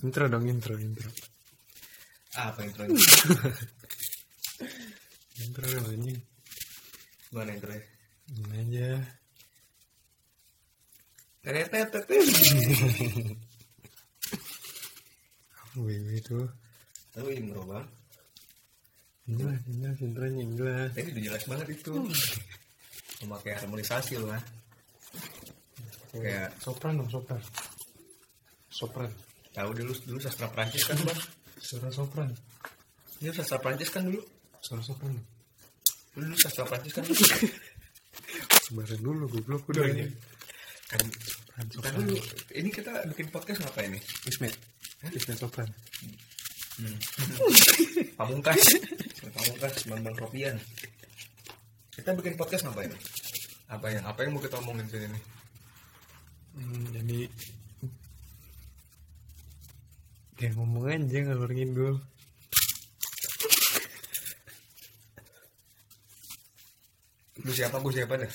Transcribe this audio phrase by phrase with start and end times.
[0.00, 1.12] Intro dong, intro, intro.
[2.40, 2.88] Apa intro
[5.44, 6.20] Intro dong anjing.
[7.28, 7.76] Gimana intro
[8.30, 8.88] Gini aja.
[11.44, 12.04] Tetetet.
[15.76, 16.38] Wih, itu.
[17.12, 17.88] Tahu intro bang.
[19.30, 20.90] Jelas, jelas, intronya jelas.
[20.96, 21.92] Tadi udah jelas banget itu.
[23.22, 24.32] Memakai harmonisasi loh.
[26.10, 27.38] Kayak Sopran dong, sopran.
[28.72, 29.29] Sopran.
[29.60, 31.20] Tahu dulu dulu sastra Prancis kan bang.
[31.60, 32.32] Suara sopran.
[33.20, 34.24] Ini sastra Prancis kan dulu.
[34.64, 35.12] Suara sopran.
[36.16, 37.20] Dulu sastra Prancis kan dulu.
[38.64, 40.06] Sebarin dulu, goblok udah Iya.
[40.06, 40.14] ini.
[40.90, 41.92] Kan Sopran, kita sopran.
[42.08, 42.16] dulu
[42.56, 44.02] ini kita bikin podcast ngapain nih?
[44.26, 44.54] Ismet.
[45.12, 45.68] Ismet sopran.
[48.18, 48.62] Pamungkas.
[49.28, 50.56] Pamungkas Bambang Ropian.
[51.92, 52.88] Kita bikin podcast ngapain?
[53.68, 55.22] Apa yang apa yang mau kita omongin sini nih?
[56.56, 57.18] Hmm, jadi
[60.40, 62.00] kayak ngomong aja ngalur ngidul
[67.40, 67.80] Lu siapa?
[67.80, 68.28] Gue siapa deh?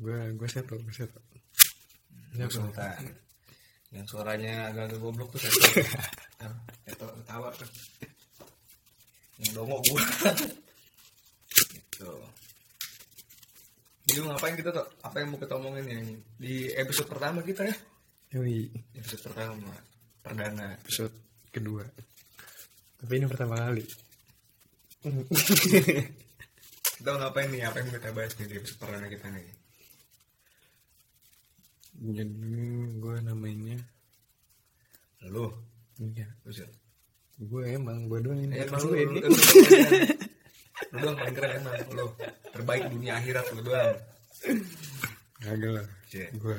[0.00, 1.20] gue gue seto gue seto
[2.34, 3.02] Gue Sultan.
[3.90, 5.50] Yang suaranya agak-agak goblok tuh saya
[6.86, 7.66] Itu ketawa tuh.
[9.42, 10.02] Yang dongo gua.
[11.50, 12.10] gitu.
[14.06, 14.86] Jadi ngapain kita tuh?
[15.02, 16.06] Apa yang mau kita omongin yang
[16.38, 17.76] di episode pertama kita ya?
[18.38, 19.89] Yoi, Episode pertama
[20.20, 20.76] perdana.
[20.78, 21.14] episode
[21.50, 21.84] kedua.
[23.00, 23.84] Tapi ini pertama kali.
[27.00, 27.64] Kita ngapain nih?
[27.64, 29.48] Apa yang kita bahas nih di episode perdana kita nih?
[32.00, 32.24] jadi
[32.96, 33.76] gue namanya
[35.28, 35.52] Lu,
[36.00, 36.24] iya.
[37.36, 39.18] Gue emang gue doang ini Eh, emang podcast lu, ini.
[39.20, 39.36] lu,
[40.96, 41.76] doang paling keren emang.
[41.92, 42.06] Lu.
[42.52, 43.96] Terbaik dunia akhirat lu doang.
[45.40, 45.86] Kagak lah.
[46.36, 46.56] Gue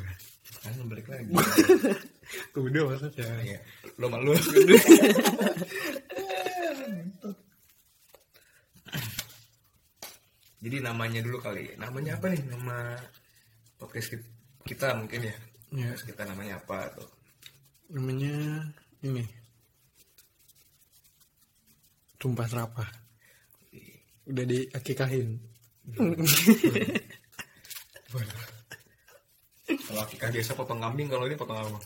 [0.62, 1.26] kan balik lagi
[2.55, 3.59] udah maksudnya Iya.
[3.95, 4.35] lu malu
[10.61, 11.73] jadi namanya dulu kali.
[11.77, 12.42] Namanya apa nih?
[12.45, 12.93] Nama
[13.81, 14.30] podcast ki-
[14.70, 15.36] kita mungkin ya.
[15.71, 17.09] Ya Podcast kita namanya apa tuh
[17.92, 18.31] namanya
[19.02, 19.23] ini.
[22.21, 22.86] Tumpah serapah.
[24.30, 25.42] Udah diakikahin.
[29.65, 31.80] Kalau akikah biasa potong kambing kalau ini potong apa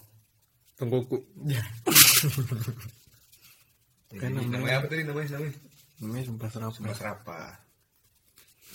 [0.75, 1.63] tengkuku ya.
[4.11, 5.03] Jadi, namanya- namanya apa tadi?
[5.03, 5.53] Namanya namanya
[5.95, 7.39] namanya tumpah serapah Rapa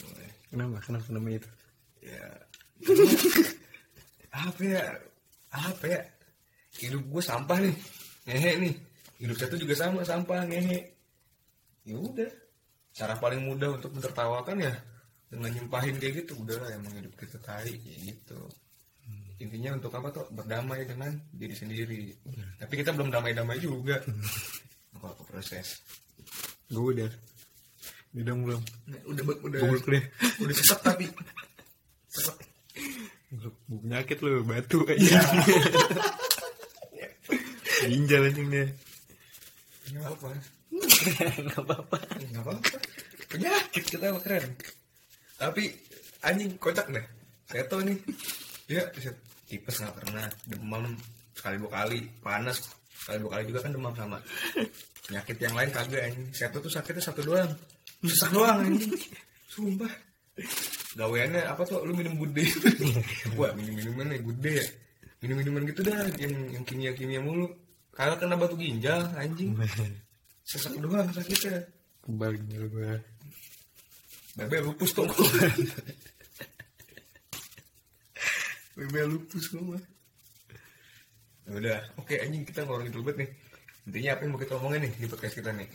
[0.01, 0.31] Boleh.
[0.49, 0.77] kenapa?
[0.81, 1.51] Kenapa namanya itu?
[2.01, 2.27] Ya.
[4.33, 4.83] Apa ya?
[5.53, 6.01] Apa ya?
[6.81, 7.77] Hidup gue sampah nih.
[8.25, 8.75] Ngehe nih.
[9.21, 10.79] Hidup saya tuh juga sama sampah ngehe.
[11.85, 12.31] Ya udah.
[12.97, 14.75] Cara paling mudah untuk mentertawakan ya
[15.29, 16.41] dengan nyumpahin kayak gitu.
[16.41, 18.41] Udah lah emang hidup kita tai kayak gitu
[19.41, 20.29] intinya untuk apa tuh?
[20.31, 22.13] Berdamai dengan diri sendiri.
[22.61, 23.99] Tapi kita belum damai-damai juga.
[25.01, 25.81] Apa apa proses?
[26.69, 27.11] Gue udah.
[28.15, 28.63] Udah dong belum.
[28.93, 29.59] Nah, udah udah.
[29.65, 30.05] Goblok deh.
[30.45, 31.07] Udah sesek tapi.
[32.13, 32.37] Sesek
[33.31, 34.83] Goblok, penyakit lu batu.
[34.87, 35.23] Aja
[37.81, 38.69] ginjal anjing deh
[39.91, 40.29] nggak apa
[40.71, 41.99] nggak apa-apa.
[42.31, 42.77] Nggak apa-apa.
[43.31, 44.55] Penyakit kita mah keren.
[45.35, 45.73] Tapi
[46.23, 47.03] anjing kocak deh.
[47.51, 47.99] Saya tahu nih.
[48.71, 48.87] Ya
[49.51, 50.27] tipes nggak pernah.
[50.47, 50.95] Demam
[51.35, 51.99] sekali dua kali.
[52.23, 52.63] Panas
[52.95, 54.19] sekali dua kali juga kan demam sama.
[55.11, 56.27] Penyakit yang lain kagak anjing.
[56.31, 57.51] Saya tuh sakitnya satu doang?
[58.07, 58.95] Sesak doang anjing.
[59.51, 59.91] Sumpah.
[60.95, 61.83] Gaweannya apa tuh?
[61.83, 62.47] Lu minum bude
[63.39, 64.67] wah minum minuman nih bude ya
[65.21, 67.51] minum minuman gitu dah yang yang kimia kimia mulu.
[67.91, 69.59] Kagak kena batu ginjal anjing.
[70.47, 71.67] Sesak doang sakitnya.
[72.07, 72.93] Ginjal gue
[74.39, 75.05] Bebe lupus tuh
[78.81, 79.83] Bebe lupus gue mah
[81.45, 83.29] Ya udah oke anjing kita ngomongin dulu nih.
[83.85, 85.69] Intinya apa yang mau kita omongin nih di podcast kita nih?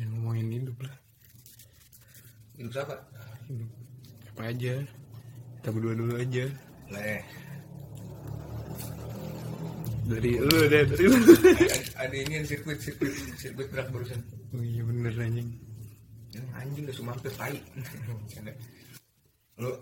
[0.00, 0.94] Yang ngomongin hidup lah.
[2.56, 2.96] Hidup siapa?
[3.52, 3.68] Hidup
[4.32, 4.74] apa aja.
[5.60, 6.44] Kita berdua dulu aja.
[6.88, 7.20] Leh
[10.08, 11.18] dari lu deh dari lu.
[12.00, 14.24] Ada, ini yang sirkuit sirkuit sirkuit berat barusan.
[14.56, 15.52] Oh iya bener anjing.
[16.32, 17.60] Ya, anjing udah sumampir tai.
[19.60, 19.74] Lu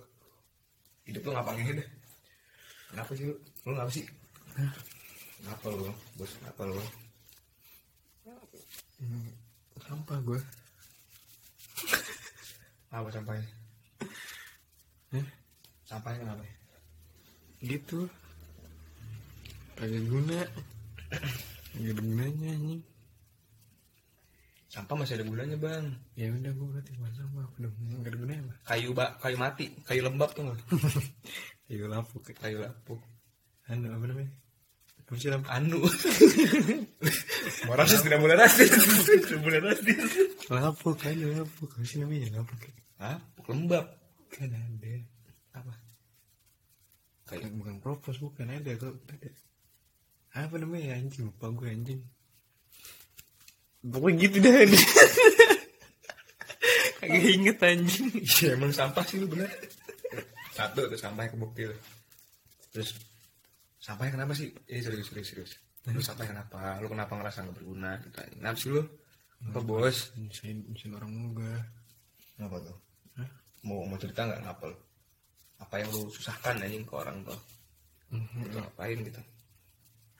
[1.06, 1.88] hidup lu ngapa ngehe deh
[2.96, 3.36] kenapa sih lu?
[3.68, 4.08] Lu ngapa sih?
[5.36, 6.32] Kenapa lu bos?
[6.40, 6.80] Kenapa lu?
[9.84, 10.40] Sampah gue
[12.96, 13.44] apa sampahnya?
[15.12, 15.26] Hah?
[15.84, 16.42] sampahnya kenapa?
[17.60, 18.08] Gitu.
[19.76, 20.40] Kagak guna.
[21.76, 22.82] Kagak ada gunanya anjing.
[24.72, 25.92] Sampah masih ada gunanya bang.
[26.16, 27.44] Ya udah gue berarti buat sampah.
[27.60, 30.58] Udah nggak ada gunanya lah kayu bak kayu mati kayu lembab tuh nggak
[31.66, 33.02] Iya lapuk kayu lapuk
[33.66, 34.30] anu apa namanya
[35.02, 35.50] Apa sih lampu?
[35.50, 35.82] anu
[37.66, 39.98] mau rasis tidak boleh rasis tidak boleh rasis
[40.46, 41.66] Lampu kan lampu.
[41.66, 42.54] Apa sih namanya lampu?
[43.02, 43.18] Hah?
[43.50, 43.86] lembab
[44.30, 44.94] Kan ada.
[45.58, 45.74] apa
[47.26, 49.30] Kayak bukan propos bukan ada kok ada.
[50.38, 52.00] Apa namanya anjing lupa gue anjing.
[53.82, 54.54] Pokoknya gitu dah.
[57.02, 58.06] Kagak inget anjing.
[58.22, 59.50] iya emang sampah sih lu bener
[60.56, 61.80] satu tuh sampahnya kebukti tuh.
[62.72, 62.96] terus
[63.76, 65.52] sampahnya kenapa sih eh serius serius serius
[65.86, 68.82] lu sampahnya kenapa lu kenapa ngerasa nggak berguna gitu kenapa sih lu
[69.44, 71.52] apa bos Misain, misain orang juga.
[72.36, 72.76] Kenapa tuh?
[73.66, 74.78] Mau mau cerita nggak ngapa lu?
[75.60, 77.40] Apa yang lu susahkan anjing ke orang tuh?
[78.12, 78.52] Mhm.
[78.52, 79.20] Lu ngapain gitu?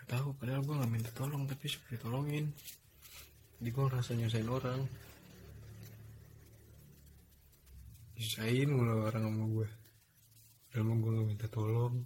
[0.02, 2.50] Gak tahu padahal gue gak minta tolong tapi suka ditolongin.
[3.60, 4.80] Jadi gue ngerasa nyusahin orang.
[8.16, 9.68] Nyusahin mulu orang sama gue.
[10.84, 12.04] Mau gue gak minta tolong.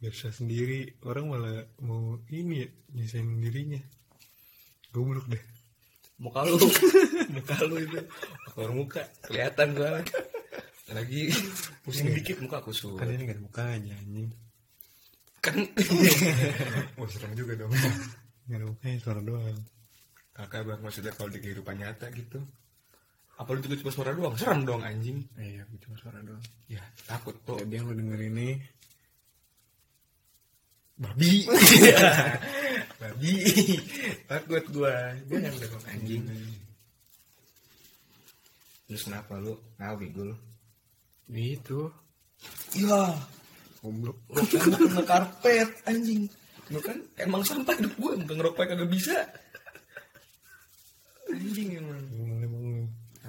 [0.00, 0.98] Biasa sendiri.
[1.04, 3.82] Orang malah mau ini ya, nyusahin dirinya.
[4.90, 5.44] Goblok deh.
[6.20, 6.60] Muka lu,
[7.36, 7.96] muka lu itu,
[8.52, 10.04] keluar muka, kelihatan gua.
[10.92, 11.32] Lagi
[11.80, 13.00] pusing dikit muka kusut.
[13.00, 14.28] Kan ini gak ada mukanya anjing.
[15.40, 15.64] Kan,
[17.00, 17.72] wah serem juga dong.
[17.72, 19.56] Gak ada mukanya suara doang.
[20.36, 22.44] Kakak bang maksudnya kalau di kehidupan nyata gitu.
[23.40, 24.36] Apa lu cuma suara doang?
[24.36, 25.24] Serem dong anjing.
[25.40, 26.44] Eh, iya, gue cuma suara doang.
[26.68, 27.56] Ya takut tuh.
[27.56, 28.60] Jadi yang lo denger ini
[31.00, 31.48] Babi.
[33.00, 33.32] Babi.
[34.28, 35.16] Takut gua.
[35.24, 36.22] Jangan dong anjing.
[38.84, 39.56] Terus kenapa lu?
[39.80, 40.36] Ngawi gue lu.
[41.32, 41.88] Gitu.
[42.76, 43.16] Iya.
[43.80, 44.20] Goblok.
[44.36, 44.44] Lu
[44.92, 46.28] kan karpet anjing.
[46.68, 49.16] Lu kan emang sampah hidup gue, bukan ngerokok kagak bisa.
[51.32, 52.04] Anjing emang.
[52.12, 52.69] Emang emang lu.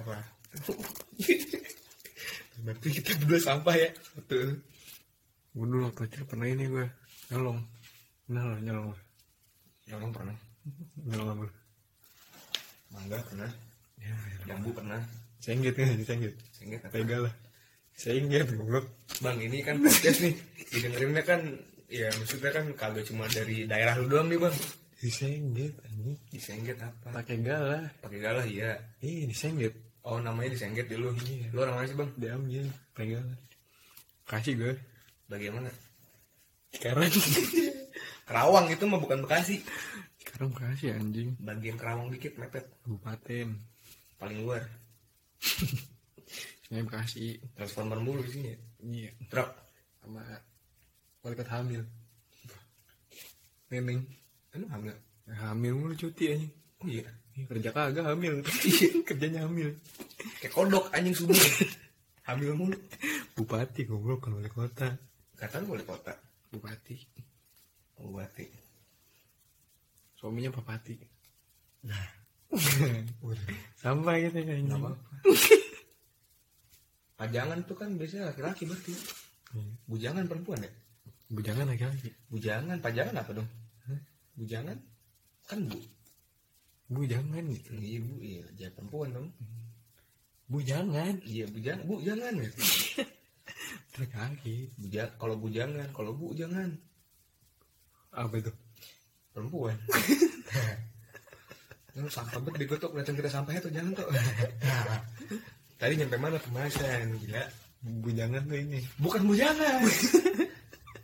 [0.02, 0.18] Apa?
[2.62, 3.90] Berarti kita berdua sampah ya.
[4.18, 4.58] Betul.
[5.52, 6.86] Gue dulu waktu kecil pernah ini gue
[7.30, 7.58] nyolong.
[8.34, 8.90] Nah, nyolong.
[9.86, 10.36] Nyolong pernah.
[11.06, 11.46] Nyolong apa?
[12.92, 13.50] Mangga pernah.
[14.02, 14.36] Ya, ya.
[14.50, 15.00] Jambu pernah.
[15.42, 16.34] Sengget kan, sengget.
[16.54, 17.34] Sehingga kata, Tega lah.
[17.98, 18.86] Sengget, goblok.
[19.22, 20.34] Bang ini kan podcast nih.
[20.70, 21.40] Didengerinnya kan
[21.92, 24.56] ya maksudnya kan kagak cuma dari daerah lu doang nih bang.
[25.02, 26.18] Disengget, anjing.
[26.30, 27.10] Disengget apa?
[27.10, 27.90] Pakai galah.
[28.00, 28.78] Pakai galah iya.
[29.02, 29.74] Iya, disengget.
[30.02, 31.14] Oh namanya disengget dulu.
[31.22, 31.54] Iya.
[31.54, 32.10] Lu orang mana sih bang?
[32.18, 33.38] Diambil, pakai galah.
[34.26, 34.74] Kasih gue.
[35.30, 35.70] Bagaimana?
[36.74, 37.06] Sekarang.
[38.28, 39.62] Kerawang itu mah bukan Bekasi.
[40.18, 41.38] Sekarang kasih anjing.
[41.38, 42.66] Bagian Kerawang dikit mepet.
[42.82, 43.54] Kabupaten.
[44.18, 44.66] Paling luar.
[45.38, 47.38] Sebenarnya Bekasi.
[47.54, 48.58] Transformer mulu isinya.
[48.82, 49.14] Iya.
[49.30, 49.50] Truk.
[50.02, 50.22] Sama
[51.22, 51.82] wali kota hamil.
[53.70, 54.02] Neneng.
[54.50, 54.94] Emang hamil?
[55.30, 56.52] Hamil mulu cuti anjing.
[56.82, 57.06] Oh iya.
[57.32, 58.44] Iya, kerja kagak hamil.
[59.08, 59.72] Kerjanya hamil.
[60.40, 61.36] Kayak kodok anjing subuh.
[62.28, 62.76] hamil mulu.
[63.32, 64.92] Bupati goblok kan wali kota.
[65.36, 66.12] Kata wali kota.
[66.52, 66.96] Bupati.
[68.00, 68.44] Oh, Bupati.
[70.20, 70.94] Suaminya papati.
[73.82, 74.68] Sampah gitu ya anjing.
[74.68, 75.04] Gak apa-apa.
[77.16, 78.92] Pajangan tuh kan biasanya laki-laki berarti.
[79.56, 79.72] Iya.
[79.88, 80.72] Bujangan perempuan ya?
[81.32, 82.12] Bujangan lagi-lagi.
[82.28, 83.48] Bujangan, pajangan apa dong?
[84.36, 84.76] Bujangan?
[85.48, 85.80] Kan bu.
[86.88, 87.70] Bujangan gitu.
[87.78, 88.44] Iya bu, iya.
[88.58, 89.28] Jangan perempuan dong.
[90.48, 91.14] Bujangan.
[91.22, 92.50] Iya bujangan, bu jangan ya.
[94.00, 94.72] Lagi.
[94.80, 96.72] Buja, kalau bujangan, kalau bu jangan.
[98.12, 98.52] Apa itu?
[99.32, 99.76] Perempuan.
[101.92, 104.08] Lu sampah banget digotok kelihatan kita sampahnya tuh jangan tuh.
[105.80, 107.44] Tadi nyampe mana pembahasan gila?
[108.00, 108.80] Bujangan tuh ini.
[108.96, 109.84] Bukan bujangan.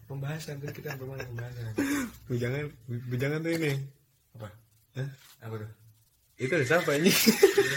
[0.09, 1.73] pembahasan tuh kita sampai mana pembahasan?
[2.25, 3.73] Bujangan, bujangan tuh ini.
[4.41, 4.49] Apa?
[4.99, 5.09] Hah?
[5.47, 5.71] Apa tuh?
[6.39, 7.11] Itu ada siapa ini?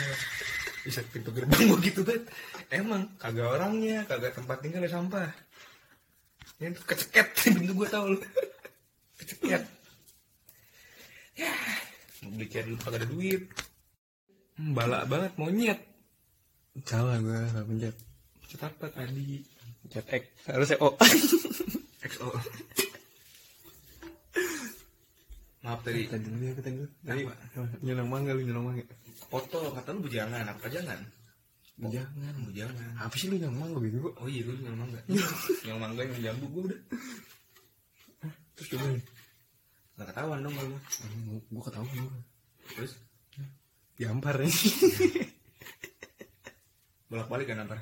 [0.85, 2.25] Bisa pintu gerbang begitu bet.
[2.73, 5.29] Emang kagak orangnya, kagak tempat tinggal ada sampah.
[6.57, 8.17] Ini tuh keceket pintu gua tau lu.
[9.21, 9.63] Keceket.
[11.37, 11.53] Ya,
[12.25, 13.45] mau beli lu kagak ada duit.
[14.57, 15.79] Balak banget monyet.
[16.85, 17.95] Salah gue, gak pencet.
[18.51, 19.43] Cat apa tadi?
[19.91, 20.23] Chat X.
[20.47, 20.95] Harusnya O.
[22.03, 22.27] XO.
[25.61, 26.09] Maaf tadi.
[26.09, 26.89] Tadi dulu ya, tadi dulu.
[27.05, 27.21] Tadi,
[27.85, 28.85] nyolong mangga lu, nyolong mangga.
[29.29, 30.99] Foto kata lu bujangan, apa jangan?
[31.77, 32.33] Bujangan.
[32.49, 32.91] Bujangan.
[32.97, 34.09] Apa sih lu nyolong mangga bego?
[34.17, 34.99] Oh iya lu yang mangga.
[35.67, 36.79] yang mangga yang jambu gua udah.
[38.57, 38.99] Terus gimana?
[40.01, 40.77] Gak ketahuan dong kalau.
[41.49, 42.21] Gue ketahuan gue.
[42.77, 42.93] Terus
[44.01, 44.49] Gampar nih.
[47.09, 47.77] bolak balik kan antar.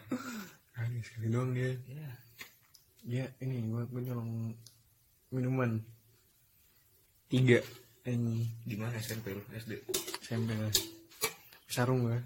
[0.76, 1.72] Kali sekali doang dia.
[1.88, 2.10] Iya.
[3.08, 4.52] Ya ini gue gue nyolong
[5.32, 5.80] minuman.
[7.30, 7.60] Tiga.
[8.04, 9.42] Ini Di mana SMP lu?
[9.54, 9.78] SD.
[10.20, 10.74] SMP lah.
[11.70, 12.18] Sarung gue.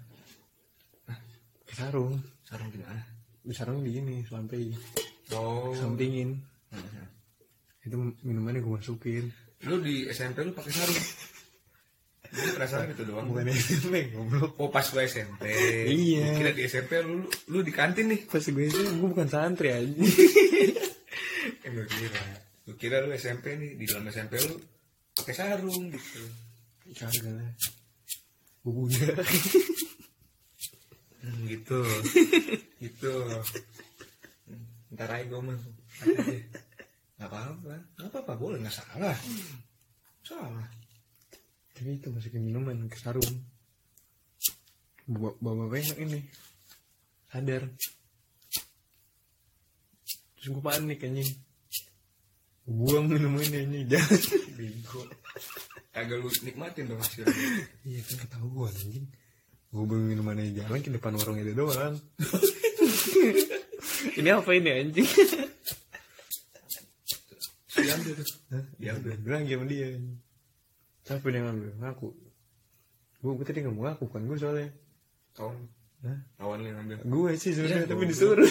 [1.64, 2.16] Ke sarung.
[2.42, 3.02] Sarung di mana?
[3.40, 4.72] Di sarung di ini sampai
[5.32, 5.72] Oh.
[5.74, 6.36] sampingin.
[6.68, 7.08] Hmm.
[7.80, 9.28] Itu minumannya gue masukin.
[9.64, 11.00] lu di SMP lu pakai sarung
[12.34, 15.40] gue penasaran gitu doang bukan SMP goblok oh pas gue SMP
[15.88, 16.20] Iya.
[16.20, 19.72] Gua kira di SMP lu lu di kantin nih pas gue itu gue bukan santri
[19.72, 19.88] aja
[21.64, 22.20] eh gue kira
[22.66, 24.52] gue kira lu SMP nih di dalam SMP lu
[25.24, 26.20] pakai sarung gitu.
[26.92, 27.48] Kagak lah
[28.64, 29.24] gue budak
[31.20, 31.80] hmm, gitu.
[32.80, 33.12] Gitu.
[34.92, 35.56] Ntar aja gue mah.
[37.16, 37.74] Nggak apa-apa.
[37.96, 38.60] Nggak apa-apa boleh.
[38.60, 39.16] Nggak salah.
[40.24, 40.68] Salah.
[41.72, 43.32] Tapi itu masukin minuman ke sarung.
[45.04, 46.20] Bawa bawa banyak ini.
[47.28, 47.68] Sadar.
[50.40, 51.32] Terus gue panik anjing
[52.64, 54.20] buang minumannya ini jangan
[54.56, 55.00] bego.
[55.94, 57.30] Agak lu nikmatin dong hasilnya.
[57.84, 59.06] Iya kan ketahuan anjing.
[59.70, 61.94] Gue buang minumannya jalan ke depan warung itu doang.
[64.14, 65.08] Ini apa ini anjing?
[67.74, 68.26] Diambil tuh.
[68.78, 69.88] Diambil bilang sama dia.
[71.04, 71.70] Siapa yang ngambil?
[71.82, 72.08] Ngaku.
[73.18, 74.68] Gue gue tadi nggak mau ngaku kan gue soalnya.
[75.34, 75.58] Kawan
[76.04, 76.18] Hah?
[76.38, 76.96] kawan yang ngambil.
[77.02, 78.46] Gue sih sebenarnya Ya, tapi disuruh.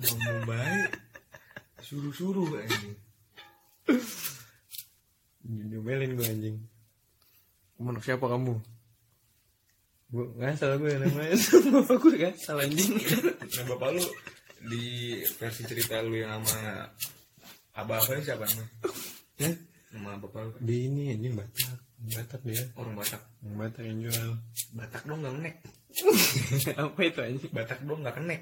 [0.00, 0.90] mau mau baik
[1.82, 2.46] suruh suruh
[5.50, 6.56] ini diomelin gue anjing.
[7.74, 8.54] Kamu anak siapa kamu?
[10.10, 11.34] Gue ngasal gue namanya.
[11.34, 12.92] Sama bapak gue ngasal anjing.
[13.40, 14.04] Nah bapak lu
[14.70, 16.92] di versi cerita lu yang sama
[17.72, 18.68] abah apa ini siapa namanya
[19.40, 19.50] ya
[19.96, 20.52] nama bapak lu.
[20.62, 21.80] Di ini anjing batak.
[22.00, 22.64] Batak dia.
[22.80, 23.22] Orang Batak.
[23.44, 24.30] Yang batak yang jual.
[24.72, 25.54] Batak dong nggak kenek.
[26.80, 27.52] Apa itu anjing?
[27.52, 28.40] Batak dong nggak kenek.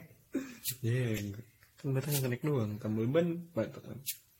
[0.83, 1.18] Ya
[1.78, 3.82] kan batak yang kenek doang tambal ban batak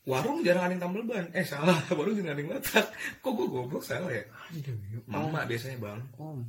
[0.09, 1.25] warung jarang ada yang tambal ban.
[1.37, 2.85] Eh salah warung jarang ada yang Batak
[3.21, 4.25] kok gue goblok salah ya?
[4.57, 4.73] Ya
[5.05, 6.01] mama biasanya bang.
[6.17, 6.39] Om.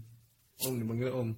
[0.64, 1.28] Om dipanggil om.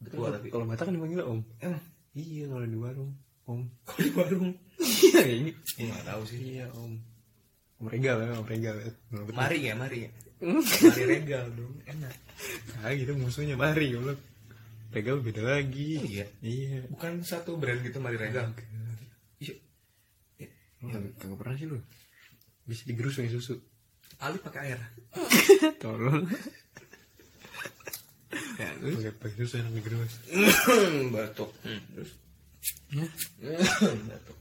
[0.00, 0.48] Betul tapi.
[0.48, 1.40] kalau batak kan dipanggil om.
[1.58, 1.82] Emang
[2.14, 3.12] iya kalau di warung
[3.50, 3.60] om.
[3.84, 4.50] Kalau di warung?
[4.80, 6.38] Iya ini gue nggak tahu sih.
[6.38, 6.92] Iya om.
[7.82, 8.90] Om regal ya om regal ya.
[9.34, 10.10] Mari ya mari ya.
[10.46, 12.14] Mari regal dong enak.
[12.80, 14.29] Ah gitu musuhnya mari goblok.
[14.90, 16.02] Regal beda lagi.
[16.02, 16.26] Oh, iya?
[16.42, 16.90] Iya.
[16.90, 18.50] bukan satu brand gitu mari regal
[19.38, 19.54] iya
[20.80, 21.76] Ya, kagak pernah sih lu.
[22.64, 23.54] Bisa digerus pakai susu.
[24.16, 24.80] Ali pakai air
[25.82, 26.24] Tolong.
[28.56, 30.12] ya, lu pakai pakai susu enak digerus.
[31.14, 32.10] batuk Hmm, terus
[32.90, 33.06] Ya,
[34.10, 34.38] batuk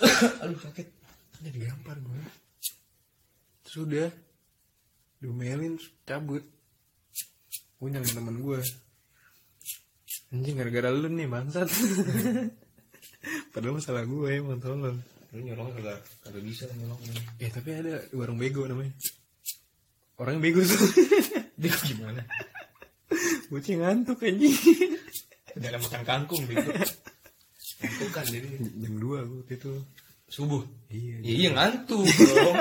[0.42, 0.88] aduh sakit.
[1.44, 2.20] Jadi gampar gue.
[3.68, 4.08] Sudah.
[5.20, 5.76] Terus
[6.08, 6.42] cabut.
[7.76, 8.60] Gue nyalain temen gue.
[10.32, 11.68] Anjing gara-gara lu nih bangsat.
[13.52, 14.98] Padahal masalah gue emang tolong.
[15.34, 18.94] lu nyolong kagak kagak bisa nyolongnya Ya tapi ada warung bego namanya.
[20.14, 20.78] Orang bego tuh.
[21.60, 22.22] dia gimana
[23.46, 24.54] Bocah ngantuk anjing.
[25.54, 26.66] jangan makan kangkung gitu
[27.86, 28.48] itu kan jadi
[28.82, 29.72] Jam 2 gue waktu itu.
[30.26, 31.16] subuh Iya.
[31.22, 32.56] Ya, iya ngantuk dong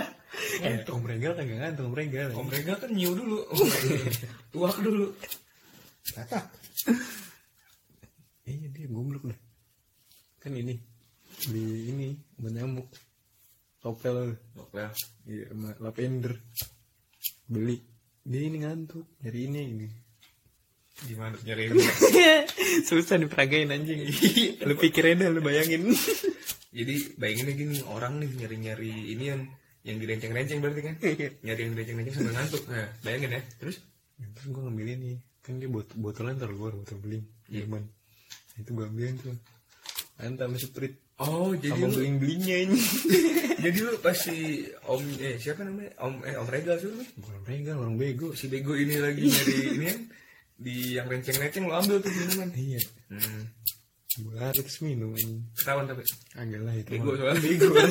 [0.62, 2.30] Eh, Om Regal kagak ngantuk, Om Regal.
[2.34, 3.46] Om Rega kan nyiu dulu
[4.50, 5.14] tuak dulu
[6.10, 6.42] kata
[8.84, 9.40] Iya dia goblok dah.
[10.44, 10.76] Kan ini
[11.48, 12.92] di ini menyamuk.
[13.80, 14.84] Topel Oke
[15.24, 16.36] iya sama lavender.
[17.48, 17.80] Beli.
[18.28, 19.88] Dia ini ngantuk, nyari ini ini.
[21.08, 21.72] gimana nyari
[22.88, 24.04] Susah diperagain anjing.
[24.68, 25.88] lu pikir aja lu bayangin.
[26.76, 29.42] jadi bayangin aja gini orang nih nyari nyari ini yang
[29.88, 30.96] yang direnceng-renceng berarti kan
[31.44, 33.84] nyari yang direnceng-renceng sambil ngantuk nah bayangin ya terus
[34.16, 35.12] Terus gue ngambil ini
[35.44, 37.68] Kan dia bot botolan taruh luar botol beling Iya.
[37.68, 37.84] Nah,
[38.58, 39.36] Itu gue ambilin tuh.
[40.22, 42.80] Mantap sama Sprite oh jadi Sama lu beling-belingnya ini.
[43.64, 45.96] Jadi lu pasti om eh siapa namanya?
[46.04, 47.00] Om eh om Rega sih lu?
[47.16, 48.36] Bukan Regal, orang bego.
[48.36, 50.02] Si bego ini lagi nyari ini kan.
[50.60, 52.52] Di yang renceng-renceng lo ambil tuh minuman.
[52.52, 52.84] Iya.
[53.08, 53.48] Hmm.
[54.20, 55.48] Gue harus minum ini.
[55.56, 56.04] Ketahuan tapi.
[56.36, 57.40] Agak lah itu bego soalnya.
[57.40, 57.72] Bego.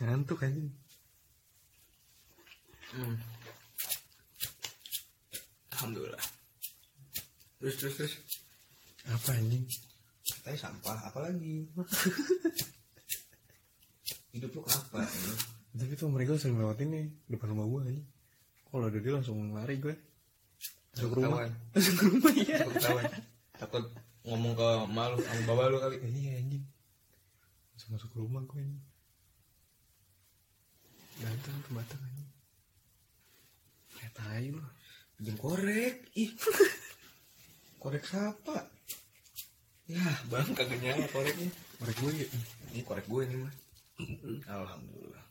[0.00, 0.70] Ngantuk anjing
[2.88, 3.20] Hmm.
[5.76, 6.37] Alhamdulillah.
[7.58, 8.14] Terus terus terus.
[9.08, 9.64] Apa anjing
[10.28, 11.64] Katanya sampah, apalagi?
[14.36, 15.00] Hidup lu apa?
[15.02, 15.32] Ya?
[15.78, 18.06] Tapi tuh mereka sering lewatin nih Depan rumah gue anjing
[18.68, 19.96] Kalau ada dia langsung lari gue
[20.94, 21.48] Masuk ke rumah.
[21.74, 22.58] Masuk ke rumah iya
[23.58, 23.84] Takut
[24.28, 25.96] ngomong ke malu sama bapak lu kali.
[26.04, 26.64] Iya anjing
[27.72, 28.84] Langsung masuk ke rumah gue anjing
[31.18, 32.30] Ganteng tuh batang anjing
[33.96, 34.62] Kayak tai lu
[35.18, 36.06] Jam korek.
[36.14, 36.30] Ih.
[37.78, 38.56] korek siapa?
[39.88, 41.48] Ya, bang kagak nyala koreknya.
[41.80, 42.26] Mereka gue ya
[42.74, 43.54] Ini korek gue ini mah.
[44.46, 45.24] Alhamdulillah.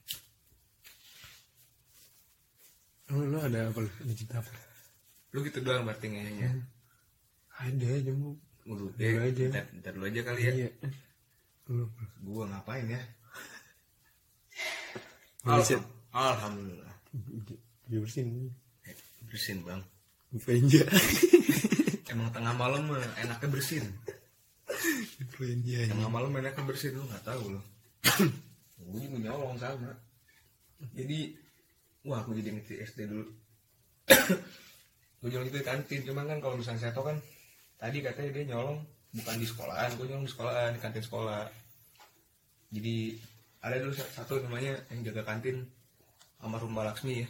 [3.08, 3.92] Lu, lu ada apa lu?
[4.04, 4.52] Ada cinta apa?
[5.32, 6.52] Lu gitu doang berarti ngehnya.
[7.58, 8.36] Ada aja mau
[8.68, 9.46] Dulu Dulu aja.
[9.48, 10.52] Ntar, ntar dulu aja kali ya.
[10.52, 10.70] Iya
[11.72, 11.86] Lu
[12.20, 13.02] Gue ngapain ya?
[15.48, 15.84] Bersihin.
[16.12, 16.96] Alhamdulillah.
[17.88, 18.52] dia bersihin.
[18.84, 18.96] Eh,
[19.32, 19.80] Bersin bang.
[20.36, 20.84] Influenza.
[22.18, 22.90] Emang tengah malam
[23.22, 23.86] enaknya bersin.
[25.22, 25.86] Influenza.
[25.86, 27.62] Tengah malam enaknya bersin lu nggak tahu lo.
[28.90, 29.94] gue juga nyolong sama.
[30.98, 31.38] Jadi,
[32.10, 33.30] wah aku jadi ngerti SD dulu.
[35.22, 37.22] gue nyolong itu di kantin, cuman kan kalau misalnya Seto kan
[37.78, 38.82] tadi katanya dia nyolong
[39.14, 41.46] bukan di sekolahan, gue nyolong di sekolahan di kantin sekolah.
[42.74, 42.98] Jadi
[43.62, 45.70] ada dulu satu namanya yang jaga kantin
[46.42, 47.28] almarhum Mbak Laksmi ya.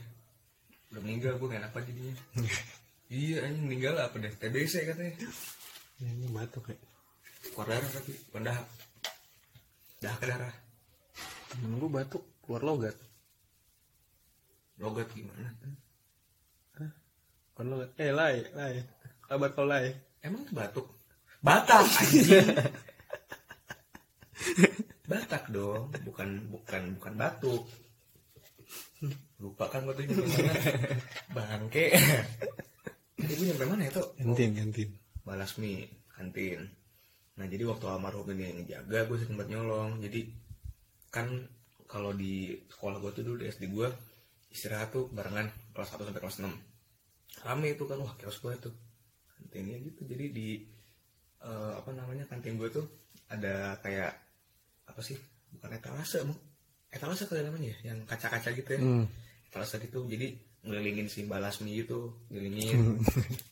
[0.96, 2.16] Udah meninggal gue gak enak banget jadinya.
[3.08, 5.16] iya anjing meninggal apa deh TBC katanya.
[5.98, 6.78] Ya, ini batuk ya.
[7.52, 8.12] Keluar darah tapi
[8.44, 8.68] dahak.
[10.04, 10.56] Dahak ke darah.
[11.48, 12.96] Temen gue batuk keluar logat.
[14.78, 15.50] Logat gimana?
[17.58, 17.90] Bukan logat.
[17.98, 18.86] Eh, lai, lai.
[19.26, 19.90] Kabar kau lai.
[20.22, 20.86] Emang itu batuk?
[21.42, 22.28] Batak anjing.
[25.08, 27.64] Batak dong, bukan bukan bukan batuk.
[29.40, 30.54] Lupa kan itu gimana?
[31.32, 31.96] Bangke.
[33.28, 34.08] Gue nyampe mana ya tuh?
[34.16, 34.90] Kantin, kantin.
[35.28, 35.72] Balasmi
[36.16, 36.62] kantin.
[37.38, 40.00] Nah jadi waktu almarhum ini yang ngejaga gue banget nyolong.
[40.00, 40.22] Jadi
[41.12, 41.28] kan
[41.88, 43.88] kalau di sekolah gue tuh dulu di SD gue
[44.52, 46.52] istirahat tuh barengan kelas 1 sampai kelas 6
[47.46, 48.74] rame itu kan wah kios gue tuh
[49.38, 50.48] kantinnya gitu jadi di
[51.44, 52.84] eh, apa namanya kantin gue tuh
[53.30, 54.12] ada kayak
[54.88, 55.16] apa sih
[55.54, 56.36] bukan etalase mau
[56.90, 59.06] etalase kali namanya ya yang kaca-kaca gitu ya Hmm.
[59.48, 60.34] etalase gitu jadi
[60.68, 63.00] ngelilingin si balasmi gitu ngelilingin.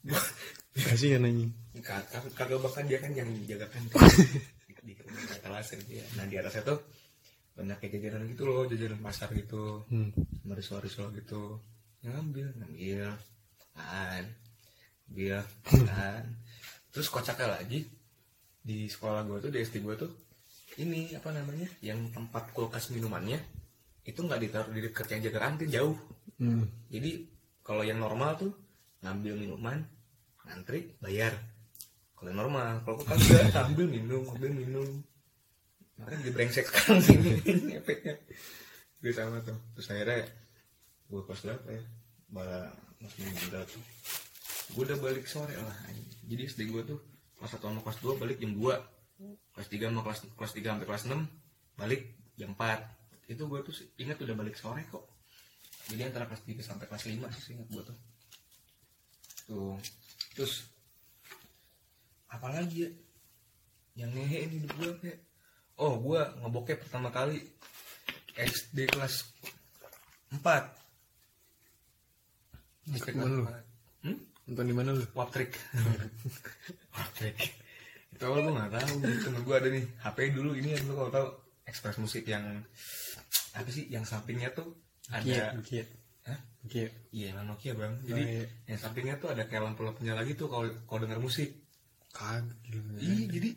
[0.76, 1.52] Kasih kan anjing.
[1.80, 3.96] kagak kagak bahkan dia kan yang jaga kantin
[4.68, 6.06] di, di, di etalase gitu ya.
[6.20, 6.80] Nah di atasnya tuh
[7.56, 9.88] banyak kayak jajanan gitu loh jajanan pasar gitu.
[9.88, 10.12] Hmm.
[10.44, 11.64] risol-risol gitu.
[12.04, 13.08] Yang ngambil ngambil.
[13.76, 14.26] Kan
[15.10, 15.42] ambil
[15.90, 16.26] kan
[16.90, 17.86] terus kocaknya lagi
[18.66, 20.12] di sekolah gue tuh di SD gue tuh
[20.82, 23.38] ini apa namanya yang tempat kulkas minumannya
[24.06, 25.98] itu nggak ditaruh di dekat yang jaga kantin jauh
[26.36, 26.68] Hmm.
[26.92, 27.32] jadi
[27.64, 28.52] kalau yang normal tuh
[29.02, 29.78] ngambil minuman
[30.46, 31.34] ngantri bayar.
[32.16, 34.90] Kalau yang normal kalau kan enggak ambil minum ambil minum.
[35.96, 38.20] Makanya jadi brengsek sekarang ini efeknya.
[39.00, 39.58] Gue sama tuh.
[39.80, 40.28] Terus akhirnya
[41.08, 41.84] gue kelas berapa ya?
[42.30, 42.68] Malah
[43.00, 43.84] masih meninggal tuh.
[44.76, 45.78] Gue udah balik sore lah
[46.26, 47.00] jadi SD gue tuh
[47.38, 50.88] kelas satu sama kelas 2 balik jam 2 kelas 3 sama kelas kelas 3 sampai
[50.88, 52.02] kelas 6 balik
[52.36, 55.06] jam 4 itu gue tuh ingat udah balik sore kok
[55.92, 57.98] jadi antara kelas 3 sampai kelas 5 sih ingat gue tuh.
[59.46, 59.78] Tuh.
[60.34, 60.66] Terus
[62.32, 62.92] apalagi ya?
[63.96, 65.20] Yang ngehe ini hidup gue kayak
[65.80, 67.40] oh gue ngebokep pertama kali
[68.36, 69.24] SD kelas
[70.36, 70.44] 4
[72.92, 73.46] SD kelas Mana lu?
[73.48, 74.18] 4 hmm?
[74.52, 75.04] Nonton di mana lu?
[75.16, 75.56] Waptrik
[76.96, 77.38] Waptrik
[78.16, 79.84] itu awal gue gak tahu temen gue ada nih.
[80.00, 81.28] HP dulu ini yang lu kalau tahu
[81.68, 82.64] Express Musik yang
[83.52, 84.72] apa sih yang sampingnya tuh
[85.12, 85.86] ada Kia.
[86.26, 86.40] Hah?
[86.66, 86.90] Kia.
[87.12, 88.46] Iya emang Nokia bang Jadi Oh, iya.
[88.66, 91.50] yang sampingnya tuh ada kayak lampu-lampu nyala gitu kalau kalau denger musik
[92.10, 92.58] Kagak.
[92.64, 92.98] gila.
[92.98, 93.50] Iya jadi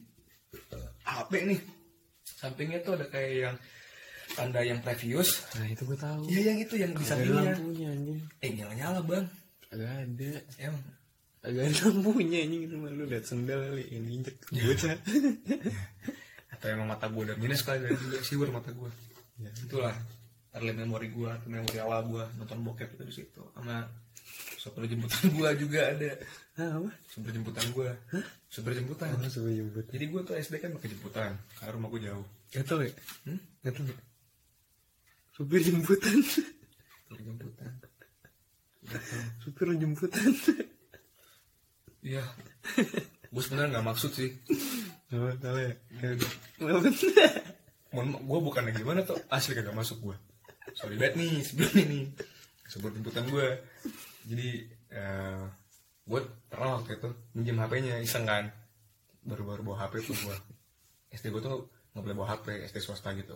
[1.02, 1.60] HP nih
[2.28, 3.56] Sampingnya tuh ada kayak yang
[4.28, 6.20] Tanda yang previous Nah, itu gue tahu.
[6.28, 8.18] Iya yang itu yang di Kagak ada sampingnya lampunya anjing.
[8.38, 9.24] Eh nyala-nyala bang
[9.64, 10.30] Kagak ada.
[10.60, 10.82] Emang
[11.40, 14.36] Kagak ada lampunya anjing itu mah lu lihat sendal kali yang diinjek.
[14.52, 14.96] Bocah.
[16.52, 18.90] Atau emang mata gue udah minus kali dari dulu siwur mata gue
[19.38, 19.50] Ya.
[19.54, 19.94] Itulah
[20.58, 23.86] early memori gue atau memori awal gue nonton bokep itu di situ sama
[24.58, 26.10] sopir jemputan gue juga ada
[26.58, 26.90] Hah, apa?
[27.06, 27.90] sopir jemputan gue
[28.48, 29.84] sopir jemputan Oh, coba jemput.
[29.88, 32.90] jadi gue tuh SD kan pakai jemputan karena rumah gue jauh Gak tau ya?
[33.24, 33.38] hmm?
[33.62, 33.96] Gak tau ya?
[35.30, 36.16] Supir jemputan.
[36.26, 37.72] sopir jemputan
[39.38, 40.30] Supir jemputan.
[42.00, 42.24] iya
[43.28, 44.32] gue sebenarnya nggak maksud sih
[45.12, 45.72] salah ya?
[46.00, 46.88] Kenapa?
[47.88, 50.16] mohon gue bukan gimana tuh asli kagak masuk gue
[50.78, 52.00] sorry banget nih sebelum ini.
[52.70, 53.46] Sebut jemputan gue
[54.30, 54.48] jadi
[54.94, 55.42] eh
[56.08, 58.46] gue pernah waktu itu minjem HP-nya iseng kan.
[59.26, 60.36] Baru-baru bawa HP tuh gue
[61.10, 63.34] SD gue tuh nggak boleh bawa HP SD swasta gitu.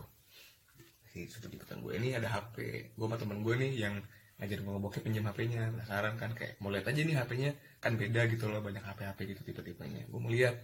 [1.10, 2.56] Si sebut jemputan gue ini ada HP
[2.94, 3.98] gue sama temen gue nih yang
[4.38, 7.50] ngajarin gue ngebokep pinjam HP-nya penasaran kan kayak mau lihat aja nih HP-nya
[7.82, 10.06] kan beda gitu loh banyak HP-HP gitu tipe-tipenya.
[10.06, 10.54] Gue mau lihat.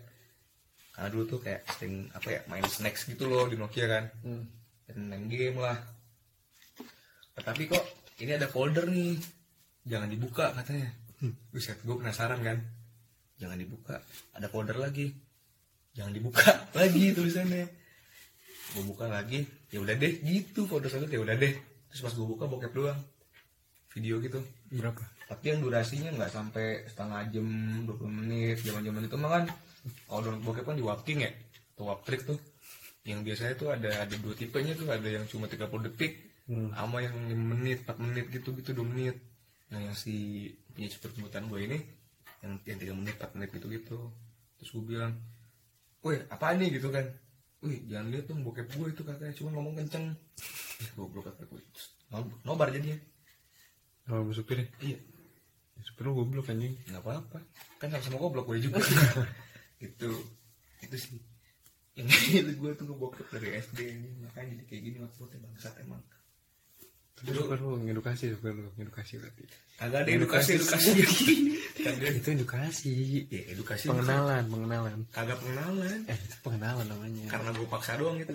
[0.95, 4.05] Karena dulu tuh kayak sering apa ya main snacks gitu loh di Nokia kan.
[4.23, 4.47] Hmm.
[4.89, 5.77] dan main game lah
[7.43, 7.85] tapi kok
[8.19, 9.19] ini ada folder nih.
[9.89, 10.91] Jangan dibuka katanya.
[11.51, 12.59] Buset, gue penasaran kan?
[13.39, 14.03] Jangan dibuka.
[14.35, 15.15] Ada folder lagi.
[15.95, 16.47] Jangan dibuka
[16.79, 17.67] lagi tulisannya.
[18.75, 19.47] Gue buka lagi.
[19.71, 21.55] Ya udah deh gitu folder satu ya udah deh.
[21.91, 22.99] Terus pas gue buka bokep doang.
[23.95, 24.43] Video gitu.
[24.69, 25.19] Berapa?
[25.29, 27.45] tapi yang durasinya nggak sampai setengah jam
[27.85, 29.45] 20 menit zaman zaman itu mah kan.
[30.09, 31.31] Kalau download bokep kan di Wapking ya.
[31.77, 32.41] Atau Waptrik tuh.
[33.05, 34.89] Yang biasanya tuh ada ada dua tipenya tuh.
[34.89, 36.73] Ada yang cuma 30 detik Hmm.
[36.73, 39.21] sama yang 5 menit 4 menit gitu gitu 2 menit.
[39.69, 41.79] Nah yang si punya super jemputan gue ini
[42.41, 43.99] yang yang 3 menit 4 menit gitu gitu.
[44.57, 45.13] Terus gue bilang
[46.01, 46.81] woi apa nih?
[46.81, 47.05] Gitu kan.
[47.61, 50.17] Wih jangan lihat dong bokep gue itu katanya cuma ngomong kenceng.
[50.81, 51.61] Ih goblok kata gue
[52.49, 52.97] nobar jadinya.
[54.09, 54.67] Kalau sama supir ya?
[54.81, 54.99] iya.
[55.77, 56.81] Ya, supir lu goblok anjing.
[56.89, 57.45] nggak apa-apa.
[57.77, 58.81] Kan sama-sama goblok gue juga.
[59.85, 60.11] Itu
[60.83, 61.21] itu sih.
[61.99, 62.09] Yang
[62.47, 66.03] itu gue tuh ngebokep dari SD ini makanya jadi kayak gini maksudnya bangsat emang
[67.19, 69.43] Tapi supir lu ngedukasi, supir lu ngedukasi berarti.
[69.79, 70.91] Agak ada edukasi edukasi
[72.19, 72.93] Itu edukasi.
[73.27, 74.99] ya edukasi Pengenalan, pengenalan.
[75.11, 77.23] kagak pengenalan Eh, itu pengenalan namanya.
[77.31, 78.33] karena gue paksa doang itu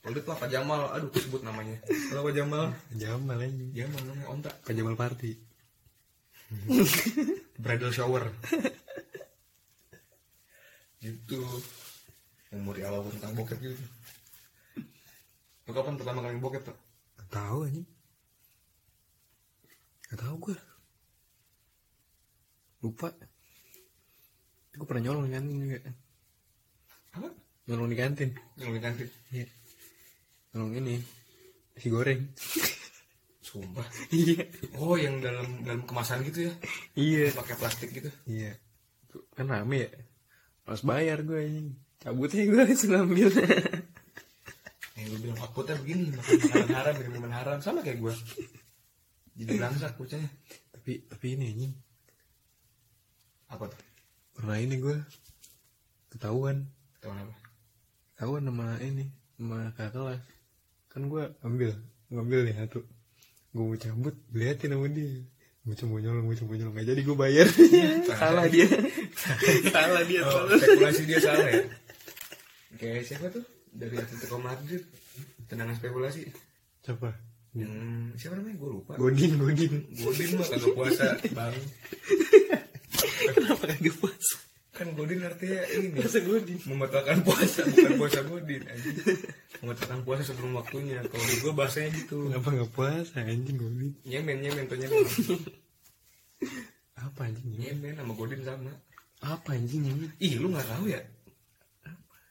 [0.00, 1.76] Lalu tuh Pak Jamal, aduh sebut namanya.
[1.84, 3.64] Kalau Pak Jamal, Jamal aja.
[3.76, 4.54] Jamal namanya ontak.
[4.64, 5.36] Ke Jamal Party.
[7.62, 8.32] Bridal shower.
[11.04, 11.40] gitu.
[12.50, 13.76] Di awal tentang bokep gitu.
[15.70, 16.74] Lu kapan pertama kali bokep tuh?
[17.14, 17.86] Gak tahu anjing.
[20.10, 20.56] Gak tahu gue.
[22.82, 23.14] Lupa.
[24.74, 25.78] Gue pernah nyolong di kantin juga.
[27.14, 27.30] Apa?
[27.70, 28.30] Nyolong di kantin.
[28.58, 29.08] Yang di kantin.
[29.30, 29.46] Iya.
[30.50, 30.94] Nyolong ini.
[31.78, 32.20] Nasi goreng.
[33.38, 33.86] Sumpah.
[34.26, 34.42] iya.
[34.74, 36.52] Oh, yang dalam dalam kemasan gitu ya?
[36.98, 37.30] Iya.
[37.30, 38.10] Pakai plastik gitu.
[38.26, 38.58] Iya.
[39.38, 39.90] Kan rame ya.
[40.66, 41.78] Harus bayar gue anjing.
[42.02, 43.30] Cabutnya gue langsung ambil.
[45.00, 48.14] Yang gue bilang outputnya begini, makan makanan haram, minum minuman haram, sama kayak gue.
[49.40, 50.28] Jadi belangsak bocahnya.
[50.76, 51.74] tapi tapi ini anjing.
[53.48, 53.80] Apa tuh?
[54.36, 54.96] Pernah ini gue.
[56.12, 56.68] Ketahuan.
[57.00, 57.34] Tahu apa?
[58.12, 59.08] Ketahuan sama ini.
[59.40, 60.22] Sama kakak kelas.
[60.92, 61.72] Kan gue ambil.
[62.12, 62.84] Ngambil nih satu.
[63.56, 64.14] Gue mau cabut.
[64.36, 65.24] Liatin sama dia.
[65.64, 66.74] Nyolong, gue coba nyolong.
[66.76, 67.46] Gak jadi gue bayar.
[68.10, 68.68] Salah dia.
[69.72, 70.20] Salah dia.
[70.24, 71.64] Oh, spekulasi dia salah ya?
[72.80, 73.44] Kayak siapa tuh?
[73.70, 74.82] Dari Atletico Madrid.
[75.46, 76.26] Tendangan spekulasi.
[76.82, 77.10] Siapa?
[77.50, 77.72] Yang
[78.14, 78.56] siapa namanya?
[78.62, 78.92] Gue lupa.
[78.94, 79.72] Godin, Godin.
[79.90, 81.56] Godin mah kagak puasa, Bang.
[83.34, 84.36] Kenapa kagak puasa?
[84.70, 85.98] Kan Godin artinya ini.
[85.98, 86.58] Puasa Godin.
[86.64, 88.62] Membatalkan puasa, bukan puasa Godin.
[88.64, 88.96] anjing.
[89.60, 91.02] Membatalkan puasa sebelum waktunya.
[91.04, 92.30] Kalau di gue bahasanya gitu.
[92.30, 93.92] Kenapa gak puasa anjing Godin?
[94.06, 95.04] Nyemen, nyemen tuh nyemen.
[96.96, 97.48] Apa anjing?
[97.60, 98.72] Nyemen sama Godin sama.
[99.20, 100.06] Apa anjing ini?
[100.16, 101.02] Ih, lu nggak tahu ya?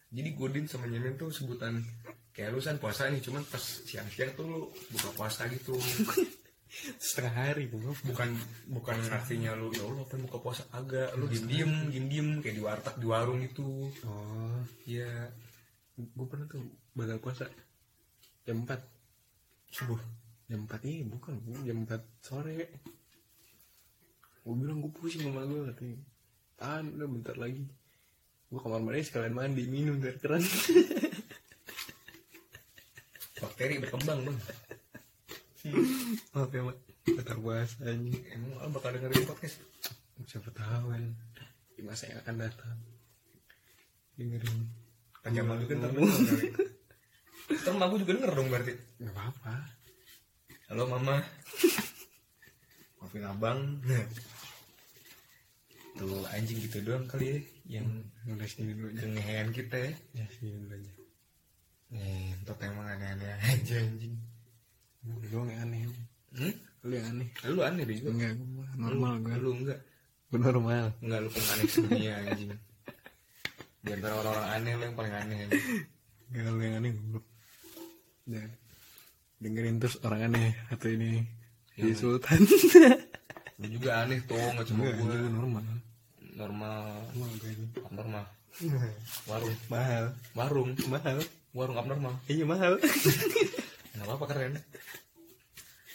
[0.10, 1.86] Jadi Godin sama Nyemen tuh sebutan
[2.34, 5.78] kayak lu san puasa nih, cuman pas siang-siang tuh lu buka puasa gitu.
[7.02, 8.30] Setengah hari gue Bukan
[8.69, 12.56] bukan artinya lu ya Allah pengen buka puasa agak, lu diem diem diem diem kayak
[12.58, 13.89] di warteg di warung gitu.
[14.06, 15.34] Oh, Iya,
[15.98, 16.62] gue pernah tuh
[16.93, 17.45] batal puasa.
[18.45, 18.78] Jam 4
[19.69, 20.02] subuh.
[20.50, 22.82] jam 4 iya bukan jam 4 sore.
[24.41, 26.02] Gue bilang gue pusing sama gue katanya.
[26.58, 27.69] Tahan udah bentar lagi
[28.50, 30.42] gue kamar mandi sekalian mandi minum dari keran
[33.40, 34.38] Bakteri berkembang bang.
[36.34, 36.78] maaf ya mak
[37.38, 39.62] puasa anjing Emang lu bakal dengerin podcast?
[40.28, 41.04] siapa tahu kan
[41.78, 42.78] di masa yang akan datang
[44.18, 44.60] dengerin
[45.22, 45.92] Kan Jamal juga ntar
[47.70, 48.74] emak gua juga denger dong berarti.
[49.00, 49.56] nggak apa-apa
[50.70, 51.18] Halo mama.
[53.02, 53.82] Maafin abang.
[56.00, 57.88] Tuh anjing gitu doang kali ya yang
[58.48, 59.92] sini dulu aja ngehean kita ya.
[60.16, 60.92] ya sini dulu aja
[61.90, 64.16] Ngentot emang aneh-aneh aja anjing.
[65.04, 65.82] lu doang yang aneh
[66.30, 66.54] Hmm?
[66.82, 68.10] lu yang aneh Lu aneh deh juga.
[68.14, 69.80] enggak gue normal gue Lu enggak.
[70.30, 72.52] gue normal Enggak lu paling aneh sedunia anjing.
[73.80, 75.66] Di antara orang-orang aneh lu yang paling aneh anjing.
[76.30, 77.26] Gak lu yang aneh goblok
[78.24, 78.52] Jangan
[79.40, 81.26] Dengerin terus orang aneh Atau ini
[81.74, 82.40] Si Sultan
[83.60, 85.64] Lu juga aneh tuh, enggak cuma Enggak, gue normal
[86.39, 86.88] Normal.
[87.19, 88.25] Normal ini Abnormal.
[89.28, 89.58] Warung.
[89.67, 90.71] Mahal Warung.
[90.88, 91.19] Mahal
[91.52, 92.15] Warung abnormal.
[92.32, 92.80] Iya mahal
[93.91, 94.56] Enggak apa-apa keren.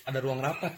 [0.04, 0.76] Ada ruang rapat.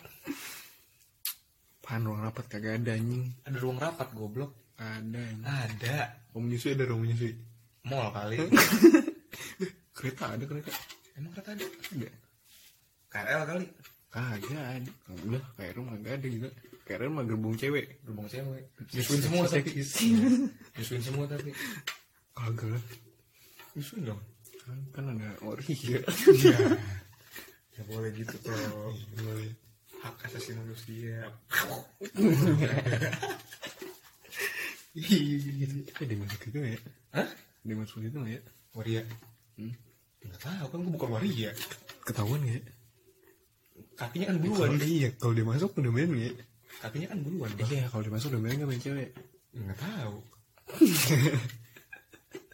[1.82, 4.54] Apaan ruang rapat kagak ada anjing Ada ruang rapat goblok.
[4.78, 6.14] Ada Ada.
[6.30, 7.34] Ruang menyusui ada ruang menyusui
[7.90, 8.38] Mall kali.
[9.96, 10.70] Kereta ada kereta
[11.18, 11.66] Emang kata ada?
[11.66, 12.10] Ada
[13.10, 13.66] KRL kali.
[14.14, 14.90] Kagak ada
[15.26, 16.50] Udah kayak rumah kagak ada juga
[16.86, 18.62] Kayak rumah gerbong cewek Gerbong cewek.
[18.94, 19.70] Nyusuin semua tapi.
[20.78, 21.50] Nyusuin semua tapi.
[22.30, 22.82] Kagak lah
[23.74, 24.22] Nyusuin dong.
[24.62, 25.98] kan, kan ada waria Iya.
[27.74, 28.34] Ya boleh gitu.
[29.18, 29.50] Boleh
[29.98, 31.26] Hak asasi manusia.
[34.96, 36.78] Eh dia masuk itu ya
[37.12, 37.28] Hah?
[37.62, 38.40] Dia masuk itu ya
[38.72, 39.02] Waria.
[39.56, 39.72] Hmm?
[40.24, 41.50] Enggak tahu kan gue bukan waria.
[42.04, 42.60] Ketahuan ya
[43.96, 44.80] Kakinya kan Kalau buluan.
[44.84, 46.30] iya, kalau dia masuk udah main ya?
[46.80, 47.50] Kakinya kan buluan.
[47.56, 47.68] Bang.
[47.68, 49.10] Iya, kalau dia masuk udah nggak main cewek?
[49.56, 50.16] Enggak tahu.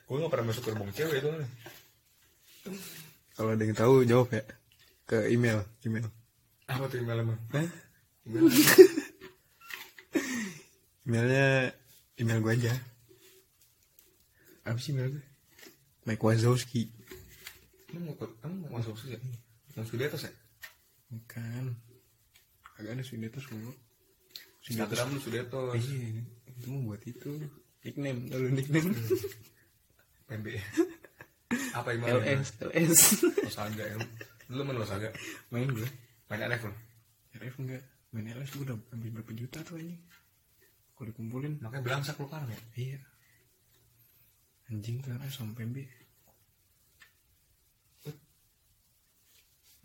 [0.06, 1.28] gue gak pernah masuk gerbong cewek itu
[3.32, 4.44] Kalau ada yang tahu jawab ya
[5.08, 6.04] ke email, email.
[6.68, 7.64] apa tuh email emang Hah?
[8.28, 8.44] email
[11.08, 11.72] Emailnya
[12.20, 12.72] email gue aja.
[14.62, 15.24] Apa sih email gue?
[16.04, 16.92] Mike Wazowski.
[17.92, 19.20] emang mau emang sih ya
[19.76, 20.32] masuk di atas ya
[21.08, 21.72] Bukan.
[22.76, 23.72] Agak ada Sudetos mulu.
[24.62, 26.22] Instagram lu sudah tuh Iya,
[26.54, 27.30] itu mau buat itu.
[27.82, 28.90] Nickname, lalu nickname.
[30.30, 30.46] PB
[31.76, 33.02] apa emailnya LS, LS.
[33.44, 33.96] Losaga ya
[34.48, 35.08] lu main Losaga
[35.52, 35.88] Main gue.
[36.28, 36.72] main RF lu
[37.36, 37.82] RF enggak.
[38.12, 40.00] Main LS gue udah ambil berapa juta tuh anjing.
[40.96, 41.60] Kalau dikumpulin.
[41.60, 42.98] makanya belangsak lu kan ya Iya.
[44.72, 45.78] Anjing tuh LS sama PMB.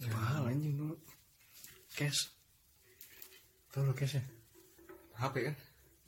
[0.08, 0.96] Mahal anjing dulu.
[1.92, 2.30] Cash.
[3.74, 4.24] Tau lo cash ya?
[5.18, 5.56] HP kan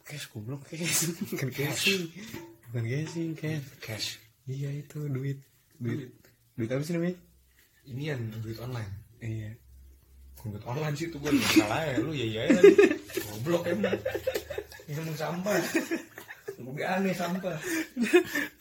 [0.02, 1.06] Cash goblok cash.
[1.30, 2.10] Bukan casing.
[2.66, 3.66] Bukan casing, cash.
[3.80, 4.08] cash
[4.44, 5.38] Iya itu duit.
[5.76, 6.10] Duit.
[6.54, 7.18] Duit apa sih namanya?
[7.86, 9.50] ini yang duit online Iya.
[10.40, 12.62] duit online sih tuh gue salah ya lu ya ya
[13.28, 13.98] goblok emang
[14.86, 15.58] emang sampah
[16.56, 17.58] gue aneh sampah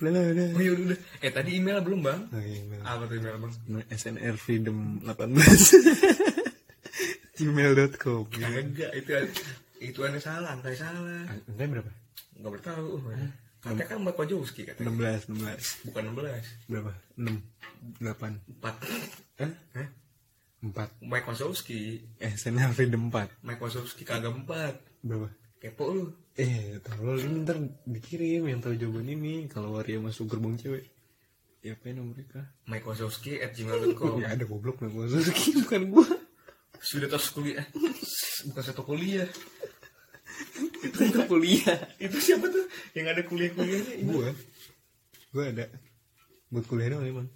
[0.01, 0.49] Udah udah.
[0.49, 0.99] oh iya udah udah.
[1.21, 2.81] eh tadi email belum bang Oh, iya, email.
[2.83, 3.53] apa tuh email bang
[3.91, 5.29] SNR Freedom 18
[7.37, 9.11] gmail.com enggak itu
[9.79, 11.27] itu aneh salah angka salah.
[11.47, 11.93] Enggak berapa?
[12.39, 13.03] nggak bertahu.
[13.59, 15.19] Katanya kan Mbak Wajowski katanya.
[15.19, 16.93] 16, 16 bukan 16 Berapa?
[17.19, 18.75] 6 8 empat.
[19.43, 19.53] Hah?
[19.75, 19.89] Hah?
[20.59, 24.79] 4 Mike Wazowski SNR Freedom 4 Mike Wazowski kagak empat.
[25.03, 25.31] Berapa?
[25.59, 26.07] kepo lu.
[26.39, 29.51] Eh, tolol ini ntar dikirim yang tahu jawaban ini.
[29.51, 30.87] Kalau Waria masuk gerbong cewek.
[31.59, 32.47] Ya apa nomor mereka?
[32.71, 36.07] Mike Wazowski at gmail.com Enggak ada goblok nama Suzuki bukan gua.
[36.79, 37.67] sudah tos kuliah.
[38.47, 39.27] Bukan satu kuliah
[40.79, 41.79] Itu untuk kuliah.
[41.99, 44.31] itu siapa tuh yang ada kuliah kuliahnya Gua.
[45.31, 45.65] Gua ada.
[46.49, 47.29] Buat kuliah doang emang.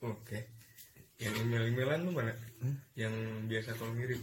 [0.00, 0.36] oke
[1.16, 2.34] yang email emailan lu mana
[2.92, 3.14] yang
[3.46, 4.20] biasa kalau ngirim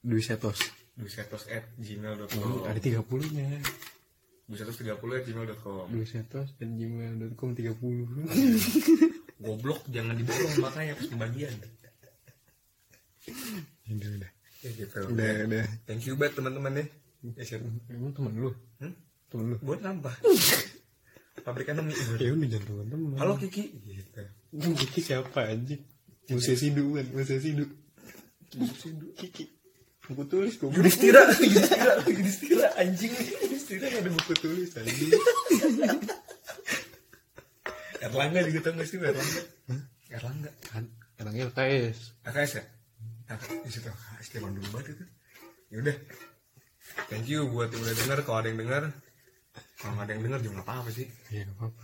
[0.00, 0.56] Dwi Setos.
[0.96, 3.60] dusetos at Oh, gmail.com ada 30 nya.
[4.46, 7.76] dusetos tiga puluh at gmail.com Dwi Setos dan gmail.com 30.
[9.38, 11.52] goblok jangan diborong makanya pas pembagian
[13.86, 14.30] udah, udah.
[14.60, 15.64] Ya gitu Udah, udah.
[15.84, 16.84] thank you banget teman-teman ya
[17.36, 17.56] ya
[17.88, 18.50] Emang temen lu?
[18.78, 18.92] Hmm?
[19.28, 19.56] Temen lu?
[19.60, 20.14] buat nambah
[21.40, 23.16] pabrik enemy Ya udah jangan temen-temen.
[23.16, 24.22] halo Kiki gitu
[24.76, 25.80] Kiki siapa anjing?
[26.28, 27.64] Musisi du kan, musisi du.
[29.14, 29.46] Kiki.
[30.06, 35.10] Buku tulis gue Yudhistira Yudhistira Yudhistira anjing Yudhistira ada buku tulis anjing.
[38.00, 39.42] Erlangga juga tau gak sih Erlangga
[40.10, 40.84] Erlangga Kan,
[41.20, 41.98] orangnya LKS.
[42.26, 42.64] AKS ya
[43.30, 45.04] AKS di situ AKS zaman dulu banget itu
[45.70, 45.96] yaudah
[47.06, 48.82] thank you buat yang udah denger kalau ada yang denger
[49.78, 51.82] kalau nggak ada yang denger juga nggak apa-apa sih Iya gak apa-apa.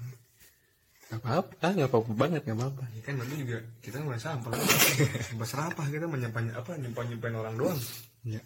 [1.07, 2.85] Gak apa-apa, gak apa-apa banget gak apa-apa.
[2.91, 4.51] ya kan nanti juga kita nggak sampah
[5.23, 7.79] sampah serapah kita menyimpan apa nyimpan nyimpan orang doang
[8.27, 8.43] Ya.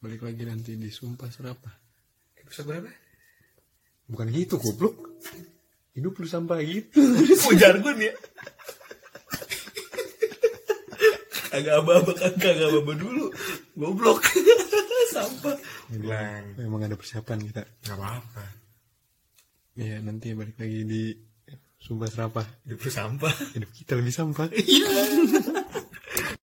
[0.00, 1.72] Balik lagi nanti di Sumpah Serapah.
[2.40, 2.88] episode berapa
[4.04, 5.20] Bukan gitu goblok.
[5.92, 6.96] Hidup lu sampah gitu.
[7.44, 8.12] kok jargon ya
[11.54, 13.24] kagak apa-apa kagak apa-apa dulu
[13.72, 14.26] goblok
[15.14, 15.54] sampah
[15.88, 17.62] bilang Memang ada persiapan kita.
[17.84, 18.44] nggak apa-apa
[19.74, 21.02] Ya nanti balik lagi di
[21.76, 22.46] Sumpah Serapah.
[22.64, 24.50] hidup sampah Hidup kita lebih sampah.
[24.50, 24.90] iya